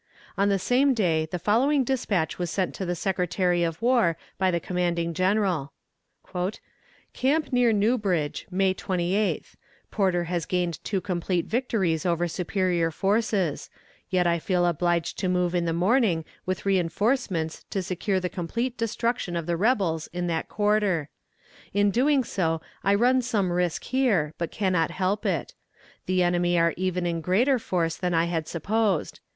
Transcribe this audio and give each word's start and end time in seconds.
On 0.35 0.49
the 0.49 0.57
same 0.57 0.95
day 0.95 1.27
the 1.29 1.37
following 1.37 1.83
despatch 1.83 2.39
was 2.39 2.49
sent 2.49 2.73
to 2.73 2.87
the 2.87 2.95
Secretary 2.95 3.61
of 3.61 3.79
War 3.83 4.17
by 4.39 4.49
the 4.49 4.59
commanding 4.59 5.13
general: 5.13 5.73
"Camp 7.13 7.53
near 7.53 7.71
New 7.71 7.99
Bridge, 7.99 8.47
May 8.49 8.73
28th. 8.73 9.53
Porter 9.91 10.23
has 10.23 10.47
gained 10.47 10.83
two 10.83 11.01
complete 11.01 11.45
victories 11.45 12.03
over 12.03 12.27
superior 12.27 12.89
forces; 12.89 13.69
yet 14.09 14.25
I 14.25 14.39
feel 14.39 14.65
obliged 14.65 15.19
to 15.19 15.29
move 15.29 15.53
in 15.53 15.65
the 15.65 15.71
morning 15.71 16.25
with 16.47 16.65
reinforcements 16.65 17.63
to 17.69 17.83
secure 17.83 18.19
the 18.19 18.27
complete 18.27 18.79
destruction 18.79 19.35
of 19.35 19.45
the 19.45 19.55
rebels 19.55 20.09
in 20.11 20.25
that 20.25 20.49
quarter. 20.49 21.09
In 21.75 21.91
doing 21.91 22.23
so 22.23 22.59
I 22.83 22.95
run 22.95 23.21
some 23.21 23.51
risk 23.51 23.83
here, 23.83 24.33
but 24.39 24.49
cannot 24.49 24.89
help 24.89 25.27
it. 25.27 25.53
The 26.07 26.23
enemy 26.23 26.57
are 26.57 26.73
even 26.75 27.05
in 27.05 27.21
greater 27.21 27.59
force 27.59 27.97
than 27.97 28.15
I 28.15 28.25
had 28.25 28.47
supposed. 28.47 29.19